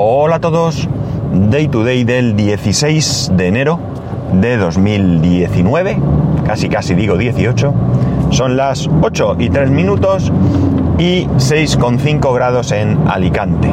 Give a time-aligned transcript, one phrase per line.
[0.00, 0.88] Hola a todos,
[1.50, 3.80] Day to Day del 16 de enero
[4.32, 5.98] de 2019,
[6.46, 7.74] casi casi digo 18,
[8.30, 10.32] son las 8 y 3 minutos
[10.98, 13.68] y 6,5 grados en Alicante.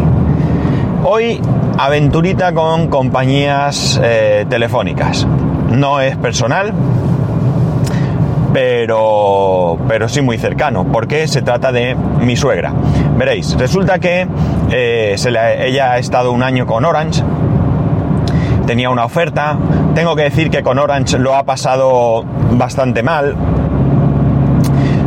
[1.04, 1.40] Hoy
[1.78, 5.28] aventurita con compañías eh, telefónicas,
[5.70, 6.74] no es personal,
[8.52, 12.74] pero, pero sí muy cercano, porque se trata de mi suegra.
[13.18, 14.28] Veréis, resulta que
[14.72, 17.24] eh, ella ha estado un año con Orange,
[18.68, 19.58] tenía una oferta,
[19.94, 23.38] tengo que decir que con Orange lo ha pasado bastante mal,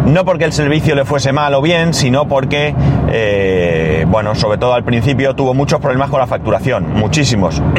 [0.07, 2.75] no porque el servicio le fuese mal o bien, sino porque,
[3.11, 7.61] eh, bueno, sobre todo al principio tuvo muchos problemas con la facturación, muchísimos.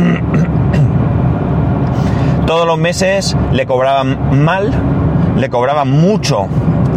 [2.45, 4.71] Todos los meses le cobraban mal,
[5.38, 6.45] le cobraban mucho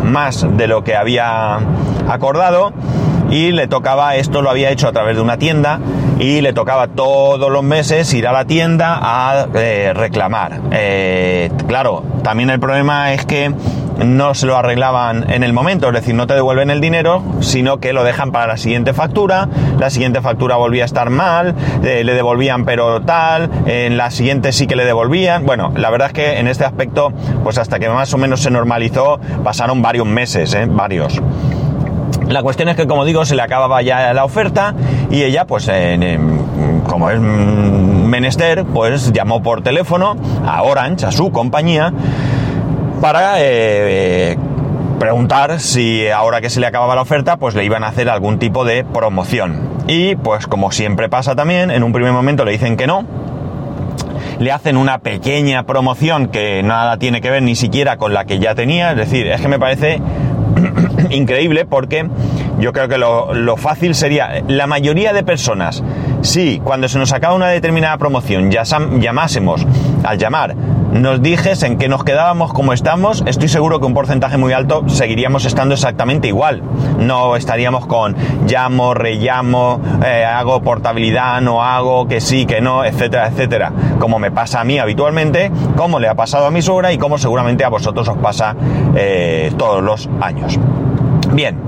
[0.05, 1.61] más de lo que había
[2.09, 2.73] acordado
[3.33, 5.81] y le tocaba, esto lo había hecho a través de una tienda
[6.19, 10.61] y le tocaba todos los meses ir a la tienda a eh, reclamar.
[10.71, 13.51] Eh, claro, también el problema es que
[14.05, 17.79] no se lo arreglaban en el momento, es decir, no te devuelven el dinero, sino
[17.79, 22.05] que lo dejan para la siguiente factura, la siguiente factura volvía a estar mal, eh,
[22.05, 25.47] le devolvían pero tal, en la siguiente sí que le devolvían.
[25.47, 28.51] Bueno, la verdad es que en este aspecto, pues hasta que más o menos se
[28.51, 31.23] normalizó, pasaron varios meses, varios.
[32.33, 34.75] La cuestión es que, como digo, se le acababa ya la oferta
[35.11, 35.71] y ella, pues,
[36.89, 40.17] como es menester, pues llamó por teléfono
[40.47, 41.93] a Orange, a su compañía,
[43.03, 44.39] para eh,
[44.99, 48.39] preguntar si ahora que se le acababa la oferta, pues le iban a hacer algún
[48.39, 49.69] tipo de promoción.
[49.87, 53.05] Y pues como siempre pasa también, en un primer momento le dicen que no,
[54.39, 58.39] le hacen una pequeña promoción que nada tiene que ver ni siquiera con la que
[58.39, 60.01] ya tenía, es decir, es que me parece
[61.11, 62.09] increíble porque
[62.59, 65.83] yo creo que lo, fácil sería, la mayoría de personas,
[66.23, 68.63] si cuando se nos acaba una determinada promoción ya
[68.99, 69.67] llamásemos
[70.05, 70.55] al llamar
[70.93, 74.85] nos dijes en que nos quedábamos como estamos, estoy seguro que un porcentaje muy alto
[74.89, 76.63] seguiríamos estando exactamente igual.
[76.99, 78.15] No estaríamos con
[78.47, 83.73] llamo, rellamo, eh, hago portabilidad, no hago, que sí, que no, etcétera, etcétera.
[83.99, 87.17] Como me pasa a mí habitualmente, como le ha pasado a mi suegra y como
[87.17, 88.55] seguramente a vosotros os pasa
[88.95, 90.59] eh, todos los años.
[91.33, 91.59] Bien,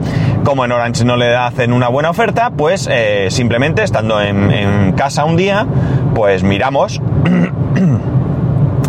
[0.44, 5.24] como en Orange no le hacen una buena oferta, pues eh, simplemente estando en casa
[5.24, 5.66] un día,
[6.14, 7.00] pues miramos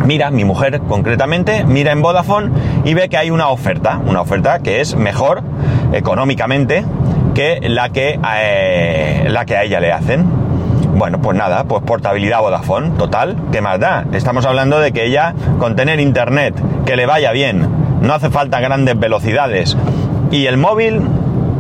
[0.06, 2.52] mira, mi mujer concretamente, mira en Vodafone
[2.84, 5.42] y ve que hay una oferta, una oferta que es mejor
[5.94, 6.86] económicamente
[7.34, 10.26] que la que, eh, la que a ella le hacen.
[10.96, 14.06] Bueno, pues nada, pues portabilidad Vodafone, total, ¿qué más da?
[14.14, 16.56] Estamos hablando de que ella, con tener internet,
[16.86, 17.68] que le vaya bien,
[18.02, 19.76] no hace falta grandes velocidades
[20.32, 21.02] y el móvil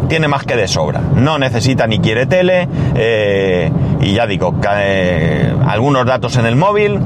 [0.07, 1.01] tiene más que de sobra.
[1.15, 6.99] No necesita ni quiere tele eh, y ya digo, eh, algunos datos en el móvil,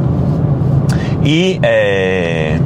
[1.24, 2.60] y eh,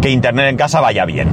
[0.00, 1.28] que internet en casa vaya bien.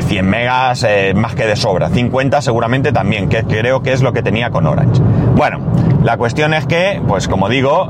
[0.00, 4.02] 100 eh, megas eh, más que de sobra, 50 seguramente también, que creo que es
[4.02, 5.00] lo que tenía con Orange.
[5.36, 5.60] Bueno,
[6.02, 7.88] la cuestión es que, pues como digo,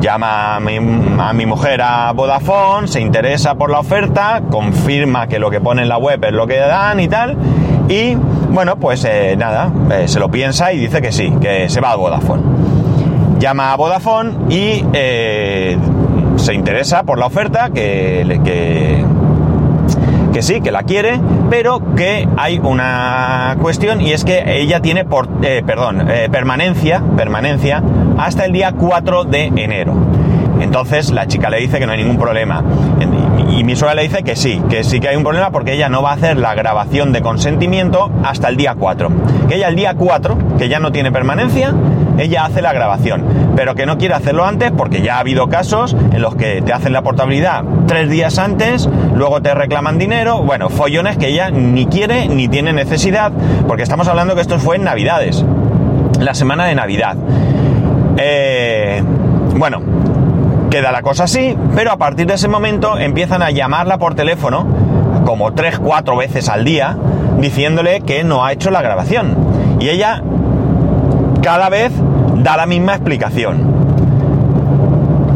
[0.00, 5.38] llama a mi, a mi, mujer a Vodafone, se interesa por la oferta, confirma que
[5.38, 7.36] lo que pone en la web es lo que dan y tal,
[7.88, 9.06] y bueno, pues
[9.38, 9.70] nada,
[10.06, 12.75] se lo piensa y dice que sí, que se va a Vodafone
[13.38, 15.76] llama a Vodafone y eh,
[16.36, 19.04] se interesa por la oferta, que, que,
[20.32, 21.20] que, sí, que la quiere,
[21.50, 27.02] pero que hay una cuestión y es que ella tiene por, eh, perdón, eh, permanencia,
[27.16, 27.82] permanencia
[28.18, 29.94] hasta el día 4 de enero.
[30.60, 32.62] Entonces la chica le dice que no hay ningún problema.
[33.50, 35.88] Y mi suegra le dice que sí, que sí que hay un problema porque ella
[35.88, 39.10] no va a hacer la grabación de consentimiento hasta el día 4.
[39.48, 41.74] Que ella el día 4, que ya no tiene permanencia,
[42.18, 43.24] ella hace la grabación,
[43.56, 46.72] pero que no quiere hacerlo antes porque ya ha habido casos en los que te
[46.72, 51.86] hacen la portabilidad tres días antes, luego te reclaman dinero, bueno, follones que ella ni
[51.86, 53.32] quiere ni tiene necesidad,
[53.66, 55.44] porque estamos hablando que esto fue en Navidades,
[56.18, 57.16] la semana de Navidad.
[58.16, 59.02] Eh,
[59.56, 59.80] bueno,
[60.70, 64.66] queda la cosa así, pero a partir de ese momento empiezan a llamarla por teléfono,
[65.24, 66.96] como tres, cuatro veces al día,
[67.38, 69.36] diciéndole que no ha hecho la grabación.
[69.80, 70.22] Y ella
[71.42, 71.92] cada vez
[72.46, 73.74] da la misma explicación.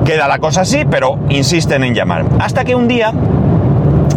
[0.05, 2.25] Queda la cosa así, pero insisten en llamar.
[2.39, 3.13] Hasta que un día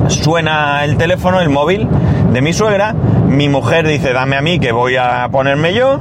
[0.09, 1.87] suena el teléfono, el móvil
[2.31, 5.99] de mi suegra, mi mujer dice, dame a mí que voy a ponerme yo,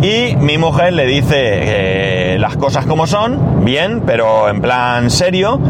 [0.00, 5.60] y mi mujer le dice eh, las cosas como son, bien, pero en plan serio,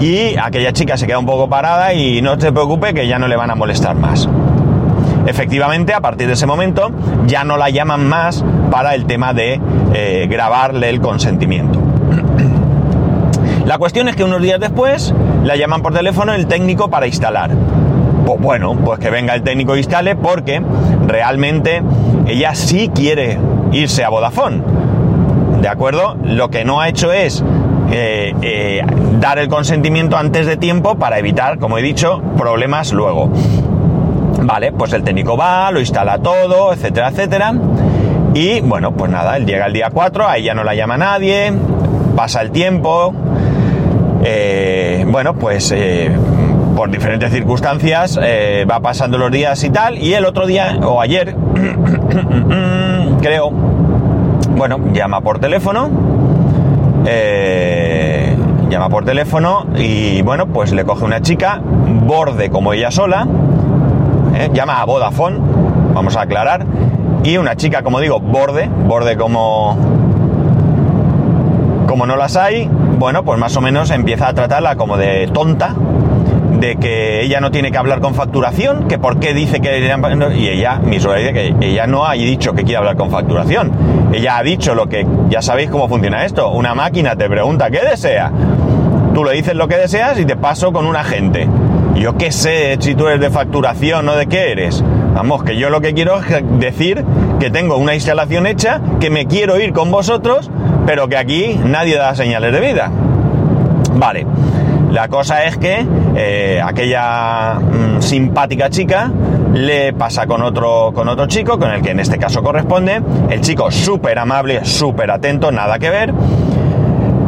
[0.00, 3.28] y aquella chica se queda un poco parada y no te preocupe que ya no
[3.28, 4.26] le van a molestar más.
[5.26, 6.90] Efectivamente a partir de ese momento
[7.26, 9.60] ya no la llaman más para el tema de
[9.94, 11.80] eh, grabarle el consentimiento.
[13.64, 17.50] La cuestión es que unos días después la llaman por teléfono el técnico para instalar.
[18.26, 20.62] Pues bueno, pues que venga el técnico e instale porque
[21.06, 21.82] realmente
[22.26, 23.38] ella sí quiere
[23.72, 24.62] irse a Vodafone.
[25.62, 26.16] ¿De acuerdo?
[26.22, 27.42] Lo que no ha hecho es
[27.90, 28.82] eh, eh,
[29.20, 33.30] dar el consentimiento antes de tiempo para evitar, como he dicho, problemas luego.
[34.42, 37.54] Vale, pues el técnico va, lo instala todo, etcétera, etcétera.
[38.34, 41.52] Y bueno, pues nada, él llega el día 4, ahí ya no la llama nadie,
[42.16, 43.14] pasa el tiempo.
[44.24, 45.74] Eh, bueno, pues
[46.74, 49.98] por diferentes circunstancias va pasando los días y tal.
[49.98, 51.36] Y el otro día, o ayer,
[53.22, 55.90] creo, bueno, llama por teléfono
[57.06, 58.34] eh,
[58.70, 63.26] llama por teléfono y bueno, pues le coge una chica, borde como ella sola,
[64.34, 65.38] eh, llama a Vodafone,
[65.94, 66.66] vamos a aclarar,
[67.22, 69.76] y una chica, como digo, borde, borde como,
[71.86, 75.74] como no las hay, bueno, pues más o menos empieza a tratarla como de tonta,
[76.60, 79.78] de que ella no tiene que hablar con facturación, que por qué dice que...
[80.36, 83.72] Y ella, mi suegra dice que ella no ha dicho que quiere hablar con facturación.
[84.12, 85.06] Ella ha dicho lo que...
[85.28, 86.50] Ya sabéis cómo funciona esto.
[86.50, 88.30] Una máquina te pregunta qué desea.
[89.12, 91.48] Tú le dices lo que deseas y te paso con un agente.
[91.94, 94.82] Yo qué sé si tú eres de facturación o de qué eres.
[95.14, 97.04] Vamos, que yo lo que quiero es decir
[97.38, 100.50] que tengo una instalación hecha, que me quiero ir con vosotros,
[100.86, 102.90] pero que aquí nadie da señales de vida.
[103.94, 104.26] Vale.
[104.90, 105.86] La cosa es que
[106.16, 109.10] eh, aquella mm, simpática chica
[109.52, 113.02] le pasa con otro, con otro chico, con el que en este caso corresponde.
[113.30, 116.12] El chico súper amable, súper atento, nada que ver.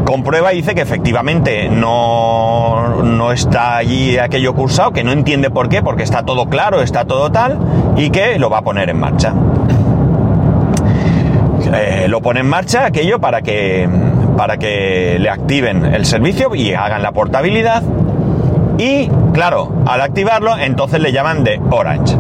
[0.07, 5.69] Comprueba y dice que efectivamente no, no está allí aquello cursado, que no entiende por
[5.69, 7.59] qué, porque está todo claro, está todo tal,
[7.97, 9.35] y que lo va a poner en marcha.
[11.75, 13.89] Eh, lo pone en marcha aquello para que
[14.37, 17.83] para que le activen el servicio y hagan la portabilidad.
[18.79, 22.17] Y claro, al activarlo, entonces le llaman de Orange.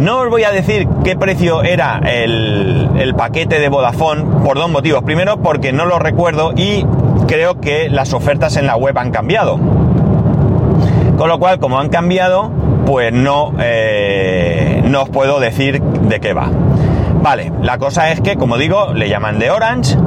[0.00, 5.02] No os voy a decir qué precio era el, paquete de Vodafone por dos motivos.
[5.02, 6.86] Primero, porque no lo recuerdo y
[7.26, 9.58] creo que las ofertas en la web han cambiado.
[11.18, 12.50] Con lo cual, como han cambiado,
[12.86, 16.48] pues no, eh, no os puedo decir de qué va.
[17.22, 19.98] Vale, la cosa es que, como digo, le llaman de Orange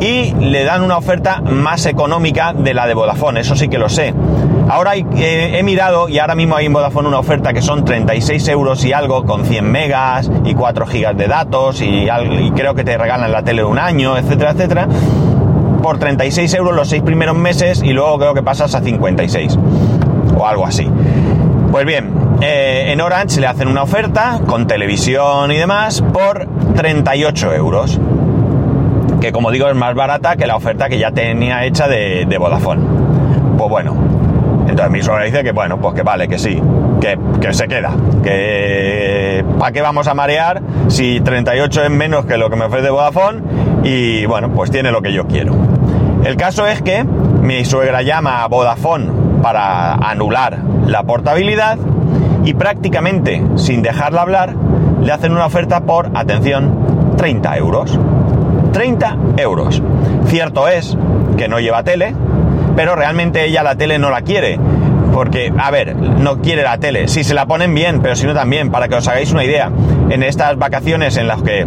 [0.00, 3.88] y le dan una oferta más económica de la de Vodafone, eso sí que lo
[3.88, 4.14] sé.
[4.68, 8.84] Ahora he mirado y ahora mismo hay en Vodafone una oferta que son 36 euros
[8.84, 12.96] y algo con 100 megas y 4 gigas de datos y, y creo que te
[12.98, 14.88] regalan la tele un año, etcétera, etcétera.
[15.82, 19.58] Por 36 euros los 6 primeros meses y luego creo que pasas a 56
[20.36, 20.86] o algo así.
[21.72, 27.54] Pues bien, eh, en Orange le hacen una oferta con televisión y demás por 38
[27.54, 27.98] euros
[29.20, 32.82] que como digo es más barata que la oferta que ya tenía hecha de, Vodafone.
[33.56, 33.94] Pues bueno,
[34.68, 36.60] entonces mi suegra dice que bueno, pues que vale, que sí,
[37.00, 37.92] que, que se queda,
[38.22, 42.90] que ¿para qué vamos a marear si 38 es menos que lo que me ofrece
[42.90, 43.42] Vodafone?
[43.82, 45.54] Y bueno, pues tiene lo que yo quiero.
[46.24, 49.08] El caso es que mi suegra llama a Vodafone
[49.42, 51.78] para anular la portabilidad
[52.44, 54.54] y prácticamente sin dejarla hablar
[55.02, 57.98] le hacen una oferta por, atención, 30 euros.
[58.78, 59.82] 30 euros.
[60.26, 60.96] Cierto es
[61.36, 62.14] que no lleva tele,
[62.76, 64.56] pero realmente ella la tele no la quiere.
[65.12, 67.08] Porque, a ver, no quiere la tele.
[67.08, 69.72] Si se la ponen bien, pero si no también, para que os hagáis una idea.
[70.10, 71.66] En estas vacaciones en las que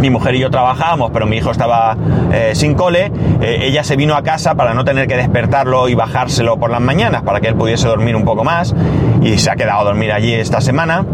[0.00, 1.96] mi mujer y yo trabajábamos, pero mi hijo estaba
[2.32, 5.94] eh, sin cole, eh, ella se vino a casa para no tener que despertarlo y
[5.94, 8.74] bajárselo por las mañanas, para que él pudiese dormir un poco más,
[9.22, 11.04] y se ha quedado a dormir allí esta semana,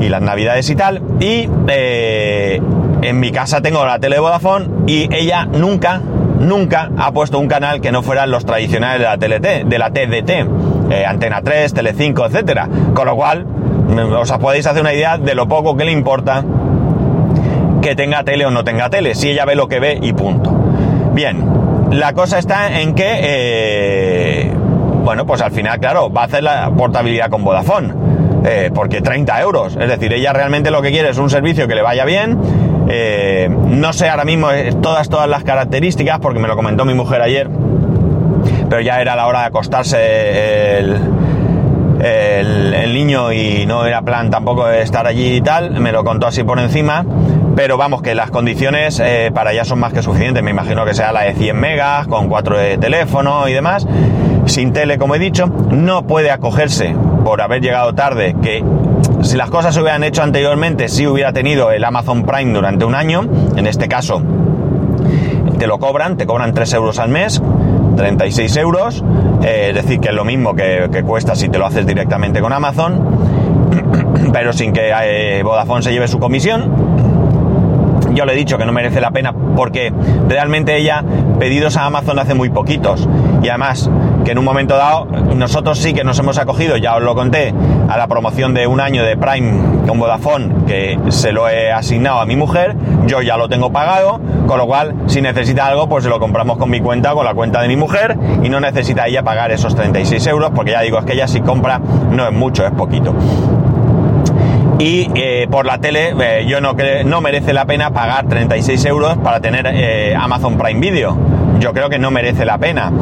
[0.00, 2.62] y las navidades y tal, y eh,
[3.04, 6.00] en mi casa tengo la tele de Vodafone y ella nunca,
[6.40, 9.90] nunca ha puesto un canal que no fueran los tradicionales de la TLT, de la
[9.90, 12.68] TDT, eh, Antena 3, Tele5, etcétera.
[12.94, 13.46] Con lo cual,
[14.18, 16.42] os podéis hacer una idea de lo poco que le importa
[17.82, 20.50] que tenga tele o no tenga tele, si ella ve lo que ve y punto.
[21.12, 21.44] Bien,
[21.90, 24.52] la cosa está en que, eh,
[25.04, 27.92] bueno, pues al final, claro, va a hacer la portabilidad con Vodafone,
[28.46, 31.74] eh, porque 30 euros, es decir, ella realmente lo que quiere es un servicio que
[31.74, 32.38] le vaya bien,
[32.88, 34.48] eh, no sé ahora mismo
[34.82, 37.48] todas, todas las características, porque me lo comentó mi mujer ayer,
[38.68, 41.00] pero ya era la hora de acostarse el,
[42.92, 46.44] niño y no era plan tampoco de estar allí y tal, me lo contó así
[46.44, 47.04] por encima,
[47.56, 50.94] pero vamos, que las condiciones eh, para ella son más que suficientes, me imagino que
[50.94, 53.86] sea la de 100 megas, con 4 de teléfono y demás,
[54.46, 58.62] sin tele como he dicho, no puede acogerse por haber llegado tarde, que
[59.22, 62.94] si las cosas se hubieran hecho anteriormente, sí hubiera tenido el Amazon Prime durante un
[62.94, 63.22] año.
[63.56, 64.22] En este caso,
[65.58, 67.42] te lo cobran, te cobran 3 euros al mes,
[67.96, 69.04] 36 euros,
[69.42, 72.52] eh, es decir, que es lo mismo que, cuesta si te lo haces directamente con
[72.52, 73.00] Amazon,
[74.32, 76.94] pero sin que eh, Vodafone se lleve su comisión.
[78.14, 79.92] Yo le he dicho que no merece la pena porque
[80.28, 81.02] realmente ella
[81.38, 83.08] pedidos a Amazon hace muy poquitos
[83.42, 83.90] y además
[84.24, 87.54] que en un momento dado nosotros sí que nos hemos acogido, ya os lo conté,
[87.88, 92.20] a la promoción de un año de Prime con Vodafone que se lo he asignado
[92.20, 92.74] a mi mujer,
[93.06, 96.70] yo ya lo tengo pagado, con lo cual si necesita algo pues lo compramos con
[96.70, 100.26] mi cuenta con la cuenta de mi mujer y no necesita ella pagar esos 36
[100.26, 103.14] euros porque ya digo es que ella si compra no es mucho, es poquito
[104.78, 109.16] y eh, por la tele eh, yo no, no merece la pena pagar 36 euros
[109.18, 111.16] para tener eh, Amazon Prime Video.
[111.60, 112.92] Yo creo que no merece la pena.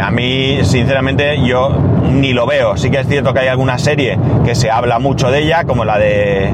[0.00, 1.70] A mí, sinceramente, yo
[2.10, 2.76] ni lo veo.
[2.76, 5.84] Sí que es cierto que hay alguna serie que se habla mucho de ella, como
[5.84, 6.50] la de,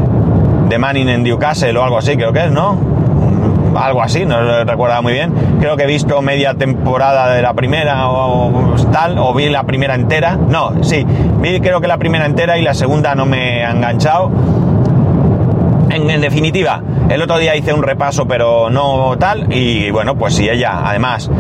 [0.69, 2.97] de Manning en Newcastle o algo así, creo que es, ¿no?
[3.77, 5.33] algo así, no lo recuerdo muy bien.
[5.61, 9.95] Creo que he visto media temporada de la primera o, tal, o vi la primera
[9.95, 10.37] entera.
[10.37, 11.05] No, sí,
[11.41, 14.31] vi creo que la primera entera y la segunda no me ha enganchado.
[15.91, 20.35] En, en, definitiva, el otro día hice un repaso, pero no tal, y bueno, pues
[20.35, 21.31] si ella además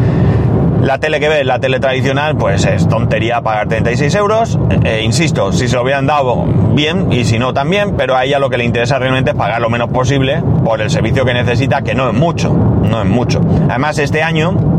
[0.80, 4.58] la tele que ve, la tele tradicional, pues es tontería pagar 36 euros.
[4.84, 8.38] Eh, insisto, si se lo hubieran dado bien y si no también, pero a ella
[8.38, 11.82] lo que le interesa realmente es pagar lo menos posible por el servicio que necesita,
[11.82, 13.40] que no es mucho, no es mucho.
[13.68, 14.75] Además, este año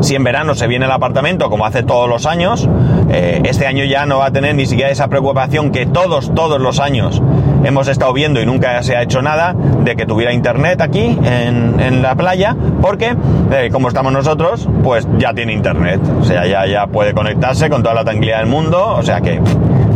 [0.00, 2.68] si en verano se viene el apartamento como hace todos los años,
[3.10, 6.60] eh, este año ya no va a tener ni siquiera esa preocupación que todos, todos
[6.60, 7.22] los años
[7.64, 12.02] hemos estado viendo y nunca se ha hecho nada de que tuviera internet aquí en,
[12.02, 13.16] la playa, porque
[13.50, 17.82] eh, como estamos nosotros, pues ya tiene internet, o sea, ya, ya puede conectarse con
[17.82, 19.40] toda la tranquilidad del mundo, o sea que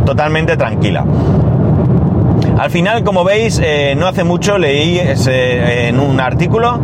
[0.04, 1.04] totalmente tranquila.
[2.58, 6.80] Al final, como veis, eh, no hace mucho leí en un artículo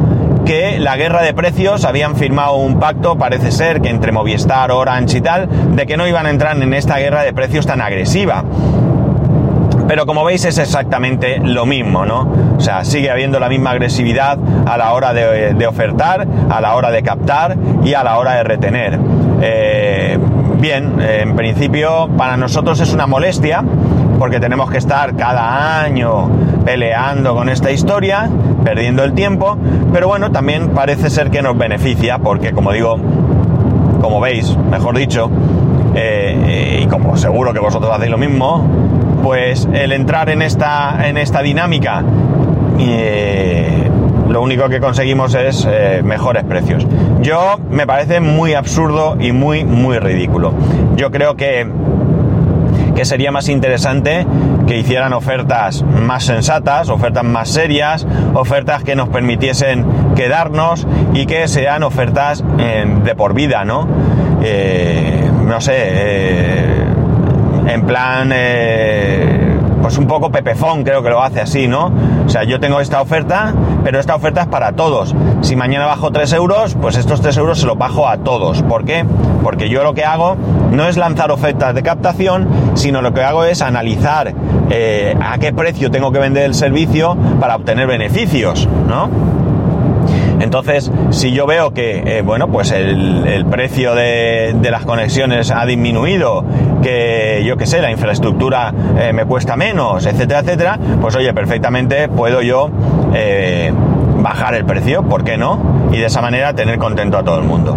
[0.48, 5.18] que la guerra de precios habían firmado un pacto, parece ser, que entre Movistar, Orange
[5.18, 8.42] y tal, de que no iban a entrar en esta guerra de precios tan agresiva.
[9.86, 12.32] Pero como veis es exactamente lo mismo, ¿no?
[12.56, 16.90] O sea, sigue habiendo la misma agresividad a la hora de, ofertar, a la hora
[16.92, 18.98] de captar y a la hora de retener.
[19.42, 20.18] Eh,
[20.58, 23.62] bien, en principio para nosotros es una molestia
[24.18, 26.30] porque tenemos que estar cada año
[26.64, 28.28] peleando con esta historia,
[28.68, 29.56] perdiendo el tiempo,
[29.94, 32.98] pero bueno, también parece ser que nos beneficia, porque como digo,
[34.02, 35.30] como veis, mejor dicho,
[35.94, 38.62] eh, y como seguro que vosotros hacéis lo mismo,
[39.22, 42.04] pues el entrar en esta, en esta dinámica,
[42.78, 43.88] eh,
[44.28, 46.86] lo único que conseguimos es eh, mejores precios.
[47.22, 50.52] Yo me parece muy absurdo y muy, muy ridículo.
[50.94, 51.66] Yo creo que
[52.98, 54.26] que sería más interesante
[54.66, 59.86] que hicieran ofertas más sensatas, ofertas más serias, ofertas que nos permitiesen
[60.16, 63.86] quedarnos y que sean ofertas eh, de por vida, ¿no?
[64.42, 66.84] Eh, no sé, eh,
[67.68, 68.32] en plan
[69.80, 71.92] pues un poco pepefón creo que lo hace así, ¿no?
[72.26, 75.14] O sea, yo tengo esta oferta, pero esta oferta es para todos.
[75.40, 78.62] Si mañana bajo 3 euros, pues estos 3 euros se los bajo a todos.
[78.64, 79.04] ¿Por qué?
[79.42, 80.36] Porque yo lo que hago
[80.70, 84.32] no es lanzar ofertas de captación, sino lo que hago es analizar
[84.70, 89.08] eh, a qué precio tengo que vender el servicio para obtener beneficios, ¿no?
[90.40, 96.44] Entonces, si yo veo que, eh, bueno, pues el, precio de, las conexiones ha disminuido,
[96.80, 102.08] que yo qué sé, la infraestructura eh, me cuesta menos, etcétera, etcétera, pues oye, perfectamente
[102.08, 102.70] puedo yo
[104.18, 105.90] bajar el precio, ¿por qué no?
[105.92, 107.76] Y de esa manera tener contento a todo el mundo.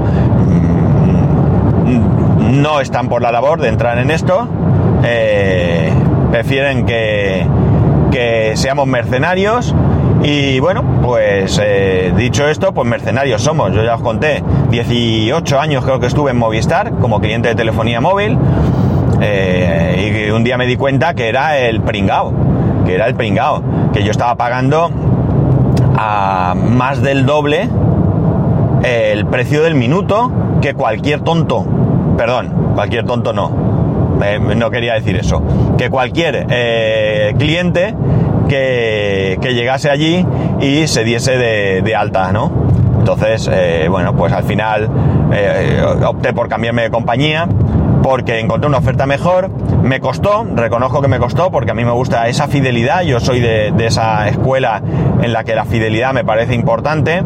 [2.52, 4.48] No están por la labor de entrar en esto,
[6.32, 7.46] prefieren que,
[8.12, 9.74] que seamos mercenarios
[10.24, 13.74] y bueno, pues eh, dicho esto, pues mercenarios somos.
[13.74, 18.02] Yo ya os conté, 18 años creo que estuve en Movistar como cliente de telefonía
[18.02, 18.38] móvil.
[19.20, 22.34] Eh, y un día me di cuenta que era el pringao,
[22.86, 24.92] que era el pringao, que yo estaba pagando
[25.98, 27.70] a más del doble
[28.84, 30.32] el precio del minuto
[30.62, 31.66] que cualquier tonto,
[32.22, 33.50] perdón, cualquier tonto no,
[34.56, 35.42] no quería decir eso,
[35.76, 37.96] que cualquier eh, cliente
[38.48, 40.24] que, llegase allí
[40.60, 42.52] y se diese de, alta, ¿no?
[43.00, 44.88] Entonces, eh, bueno, pues al final
[45.34, 47.48] eh, opté por cambiarme de compañía
[48.04, 49.50] porque encontré una oferta mejor.
[49.82, 53.02] Me costó, reconozco que me costó porque a mí me gusta esa fidelidad.
[53.02, 54.84] Yo soy de, esa escuela
[55.24, 57.24] en la que la fidelidad me parece importante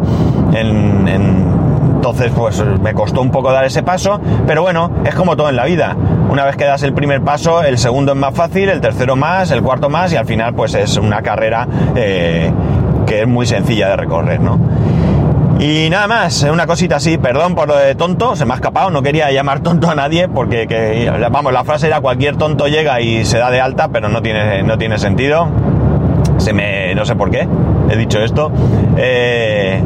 [2.05, 5.55] entonces, pues me costó un poco dar ese paso, pero bueno, es como todo en
[5.55, 5.97] la vida.
[6.29, 9.49] Una vez que das el primer paso, el segundo es más fácil, el tercero más,
[9.49, 12.51] el cuarto más, y al final, pues es una carrera que
[13.07, 14.59] es muy sencilla de recorrer, ¿no?
[15.59, 18.91] Y nada más, una cosita así, perdón por lo de tonto, se me ha escapado,
[18.91, 23.01] no quería llamar tonto a nadie porque, que, vamos, la frase era cualquier tonto llega
[23.01, 25.47] y se da de alta, pero no tiene, no tiene sentido.
[26.37, 27.47] Se me, no sé por qué,
[27.89, 28.51] he dicho esto.
[28.95, 29.81] Eh,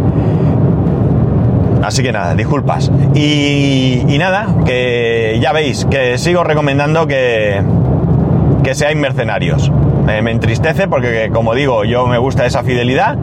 [1.90, 2.92] así que nada, disculpas.
[3.14, 7.62] Y, y, nada, que ya veis, que sigo recomendando que,
[8.64, 9.72] que seáis mercenarios.
[10.06, 13.18] Me, entristece porque, como digo, yo me gusta esa fidelidad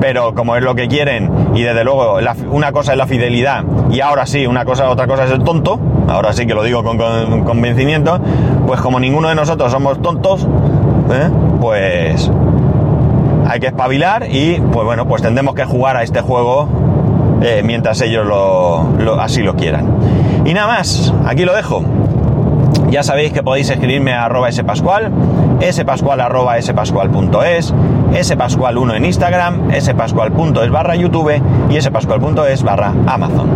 [0.00, 2.18] pero como es lo que quieren y desde luego
[2.50, 5.78] una cosa es la fidelidad y ahora sí, una cosa, otra cosa es el tonto,
[6.08, 8.18] ahora sí que lo digo con, con convencimiento,
[8.66, 10.48] pues como ninguno de nosotros somos tontos,
[11.12, 11.30] ¿eh?
[11.60, 12.28] pues
[13.46, 16.66] hay que espabilar y pues bueno, pues tendremos que jugar a este juego
[17.42, 19.86] eh, mientras ellos lo, así lo quieran.
[20.44, 21.84] Y nada más, aquí lo dejo.
[22.90, 25.10] Ya sabéis que podéis escribirme a arroba spascual,
[25.70, 27.74] spascual arroba spascual.es,
[28.12, 33.48] spascual1 en Instagram, spascual.es barra YouTube y spascual.es barra Amazon.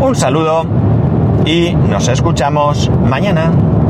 [0.00, 0.66] Un saludo
[1.46, 3.52] y nos escuchamos mañana.